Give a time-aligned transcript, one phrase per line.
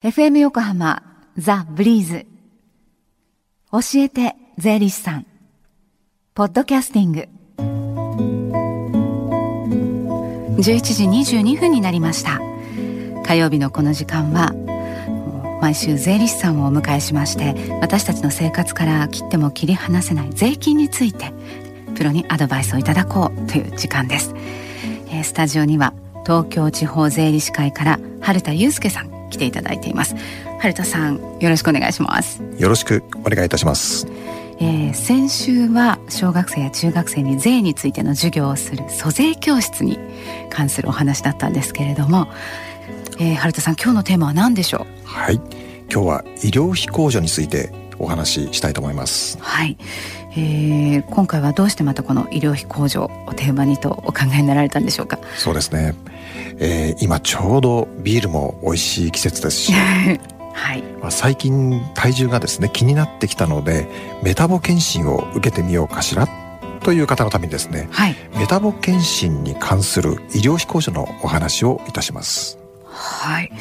[0.00, 1.02] FM 横浜
[1.36, 2.24] ザ・ブリーズ。
[3.72, 5.26] 教えて税理士さん。
[6.34, 7.28] ポッドキャスティング。
[10.54, 12.40] 11時22分になりました。
[13.24, 14.52] 火曜日のこの時間は
[15.60, 21.32] 毎週税理士さんをお迎えしまして私たちの生活から切っても切り離せない税金について
[21.96, 24.32] プロにアドバイスをいただこうという時間です、
[25.24, 25.92] スタジオには
[26.24, 30.14] 東京地方税理士会から春田祐介さん来ていただいています。
[30.60, 32.42] 春田さんよろしくお願いします。
[32.58, 34.06] よろしくお願いいたします。
[34.60, 39.98] えー、先週は小学生や中学生に税についての授業をする租税教室に
[40.50, 42.26] 関するお話だったんですけれども、
[43.20, 45.06] えー、春田さん今日のテーマは何でしょう？
[45.06, 45.36] はい。
[45.90, 49.38] 今日は医療費控除についてお話ししたいと思います。
[49.40, 49.78] はい、
[50.38, 55.18] えー、今回はどうしてまたこの医療費控除をテーマにとお考えになられたんでしょうか？
[55.36, 55.94] そうですね。
[56.58, 59.72] えー、今ちょうどビールも美味しい季節ですし。
[60.58, 63.86] はい、まあ、最近体重がですね気になってきたので
[64.24, 66.28] メタボ検診を受けてみようかしら
[66.82, 72.58] という方のためにですね、はい、メタボ検診に関する医療費控除のお話をいたします。
[72.84, 73.52] はい。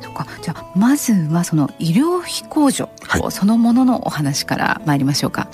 [0.00, 0.28] そか。
[0.40, 5.48] じゃあまずはその医療費控除、はい、そのもののお話から参りましょうか。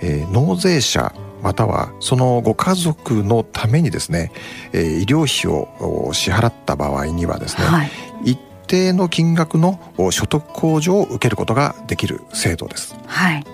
[0.00, 4.32] はい、えー、納税者またはそのご家族のためにですね、
[4.72, 7.90] えー、医療費を支払った場合にはですね、はい、
[8.24, 9.78] 一定の金額の
[10.10, 12.96] 所得控除を受けることができる制度です。
[13.06, 13.44] はい。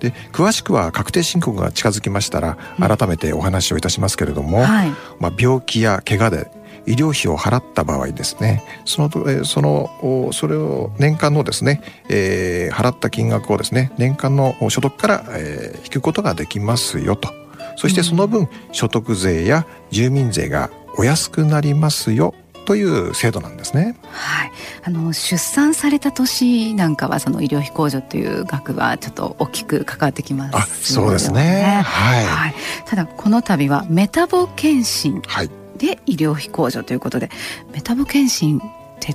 [0.00, 6.50] で詳しくは確定申告が近づきましたら改めてお話をいたしますけれども、うんはい、まあ、病気や怪我で
[6.86, 17.28] 医療費を払った場合ですねそのそのそれを年間のですね、えー、払った金額をですね年間の所得から、えー、引くことができますよと
[17.76, 23.96] そしてその分、所得税や住民税がお安くなりますよという制度なんですね。
[24.10, 31.82] はい、あの出産された年なんかはその医療費控除という額はちょっと大きく関わってきます、ね、あ、そうですね。
[31.84, 32.24] はい。
[32.24, 32.54] はい、
[32.86, 35.22] ただこの度はメタボ検診。
[35.76, 35.86] はい。
[35.96, 37.30] で医療費控除ということで
[37.72, 38.62] メタボ検診っ
[39.00, 39.14] て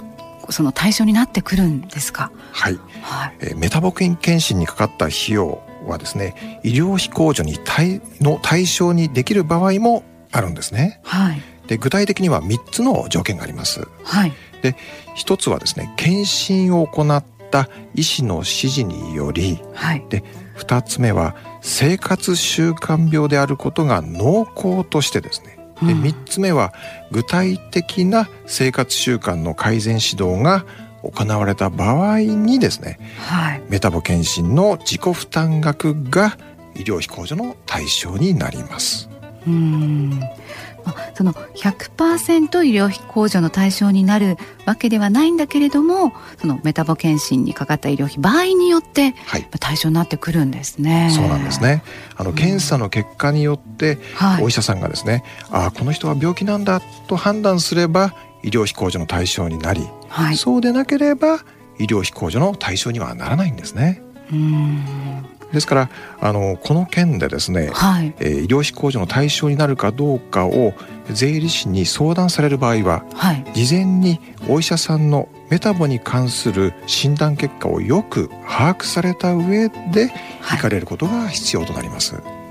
[0.49, 2.31] その対象になってくるんですか？
[2.51, 10.99] はい、はい、えー、メタボ検診にかかった費用はですね医療費控除に対の対象にできる場合もあるんですね。
[11.03, 13.87] はい、で具体的には3つの条件があります。
[14.03, 14.75] はい、で
[15.17, 20.23] 1つはですね検診を行った医師の指示により、はい、で
[20.57, 26.73] 2つ目は生活習慣病であることが濃厚としてですねで3つ目は
[27.11, 30.65] 具体的な生活習慣の改善指導が
[31.03, 36.37] 行われた場合にですね、はい、メタボ検診の自己負担額が
[36.75, 39.09] 医療費控除の対象になります。
[39.47, 40.19] うん
[41.21, 49.13] その100%医療費控除の対象になるわけではないんだけれどもそのメタボ検診にかかった医療費場合によって
[49.59, 51.03] 対象になってくるんですね。
[51.03, 51.83] はい、そうなんですね。
[52.15, 53.99] あの検査の結果によって、
[54.41, 61.35] お医者さんがですね、はい、あこの人は病気なんだと判断すれば医療費控除の対象になり、はい、そうでなければ
[61.77, 64.01] 医療費控除の対象にはならないんですね。
[64.31, 65.89] うんですから
[66.19, 70.73] あのこの件でですね、はい、えー、医療費控除の対象になるかどうかを
[71.09, 80.11] 税理士に相談される場合は、はい、事前にお医者さんのメタボに関する診断結果をよく把握された上で
[80.49, 82.15] 行かれることが必要となります。
[82.15, 82.41] はい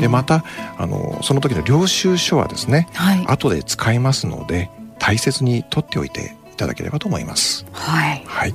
[0.00, 0.44] でまた
[0.76, 7.64] あのその時の領収書はですね、はい、後で使いますので大切に取っておいていただければと思います。
[7.72, 8.54] はい、はい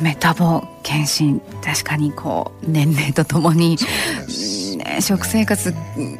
[0.00, 3.76] メタボ検診確かにこう年齢とともに、
[4.76, 5.74] ね、食生活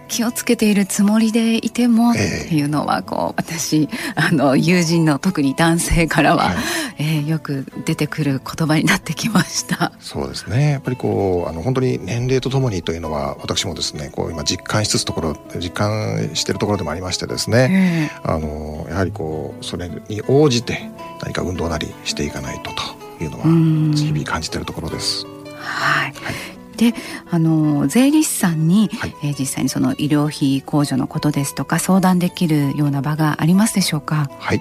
[0.08, 6.56] 気をつけているつもりでいても、っていうのはこう私あの友人の特に男性からは、はい、
[6.98, 9.92] えー、よく出てくる言葉になってきました。
[10.00, 10.70] そうですね。
[10.70, 20.90] やっぱりこうあの本当に年齢とともにというのは私もですねこう今実感しつつところ実感しているところでもありましてですね、えー、あのやはりこうそれに応じて
[21.22, 22.95] 何か運動なりしていかないとと。
[23.20, 25.26] いうのは日々感じているところです。
[25.58, 26.92] はい、はいで
[27.30, 34.30] あの税理士さんに、はい、えー、実際にその医療費控除のことですとか相談できるような場がありますでしょうか？
[34.38, 34.60] はい、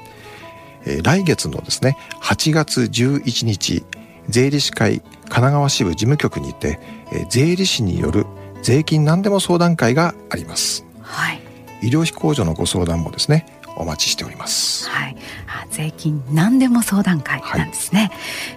[0.85, 3.83] えー、来月のですね8月11日
[4.29, 6.79] 税理士会神奈川支部事務局にて、
[7.11, 8.25] えー、税理士による
[8.61, 10.85] 税金何でも相談会があります。
[11.01, 11.41] はい。
[11.83, 14.89] 医療費控除のご相談もですねお待ちしております。
[14.89, 15.15] はい、
[15.69, 18.11] 税金何でも相談会なんですね。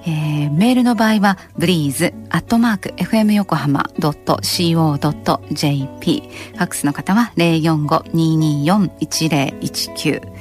[0.07, 10.33] えー、メールの場合は breeze.fm 横浜 .co.jp ファックスの方は045-224-1019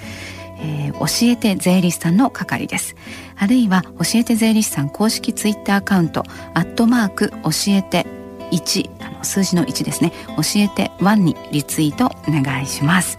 [0.59, 2.95] えー、教えて税理士さんの係です。
[3.35, 6.23] あるいは教えて税理士さん公式ツイッターアカウント
[6.53, 8.05] アットマーク教えて
[8.51, 10.11] 1あの数字の1ですね。
[10.35, 13.17] 教えて1にリツイートお願いします。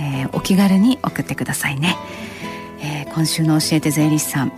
[0.00, 1.96] えー、お気軽に送ってくださいね、
[2.80, 4.52] えー、今週の教えて税理士さん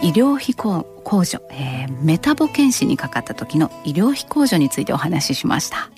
[0.00, 5.90] 医療費控除、えー、メタボ検診にかかった時の医療費控除についてお話ししました。